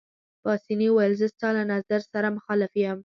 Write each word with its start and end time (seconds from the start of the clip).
پاسیني 0.43 0.87
وویل: 0.89 1.13
زه 1.19 1.27
ستا 1.33 1.47
له 1.57 1.63
نظر 1.71 1.99
سره 2.13 2.27
مخالف 2.37 2.71
یم. 2.83 2.99